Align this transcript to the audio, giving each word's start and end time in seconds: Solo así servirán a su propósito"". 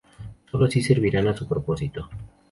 Solo 0.49 0.65
así 0.65 0.81
servirán 0.81 1.27
a 1.27 1.37
su 1.37 1.47
propósito"". 1.47 2.09